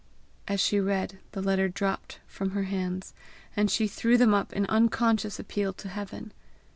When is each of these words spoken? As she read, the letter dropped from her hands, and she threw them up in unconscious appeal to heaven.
As 0.47 0.59
she 0.59 0.79
read, 0.79 1.19
the 1.33 1.43
letter 1.43 1.69
dropped 1.69 2.21
from 2.25 2.49
her 2.57 2.63
hands, 2.63 3.13
and 3.55 3.69
she 3.69 3.87
threw 3.87 4.17
them 4.17 4.33
up 4.33 4.51
in 4.51 4.65
unconscious 4.65 5.37
appeal 5.39 5.73
to 5.73 5.89
heaven. 5.89 6.33